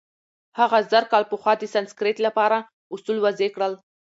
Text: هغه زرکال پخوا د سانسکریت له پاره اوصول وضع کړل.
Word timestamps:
هغه 0.59 0.77
زرکال 0.91 1.23
پخوا 1.31 1.53
د 1.59 1.63
سانسکریت 1.73 2.17
له 2.21 2.31
پاره 2.37 2.59
اوصول 2.93 3.17
وضع 3.25 3.47
کړل. 3.55 3.73